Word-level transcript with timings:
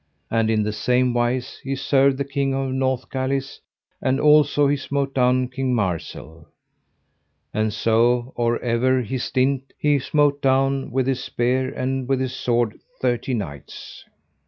And 0.31 0.49
in 0.49 0.63
the 0.63 0.73
same 0.73 1.13
wise 1.13 1.61
he 1.63 1.75
served 1.75 2.17
the 2.17 2.25
King 2.25 2.55
of 2.55 2.71
Northgalis, 2.71 3.59
and 4.01 4.19
also 4.19 4.67
he 4.67 4.75
smote 4.75 5.13
down 5.13 5.47
King 5.49 5.75
Marsil. 5.75 6.47
And 7.53 7.71
so 7.71 8.33
or 8.35 8.57
ever 8.63 9.03
he 9.03 9.19
stint 9.19 9.73
he 9.77 9.99
smote 9.99 10.41
down 10.41 10.89
with 10.89 11.05
his 11.05 11.23
spear 11.23 11.69
and 11.71 12.09
with 12.09 12.19
his 12.19 12.33
sword 12.33 12.79
thirty 12.99 13.35
knights. 13.35 14.03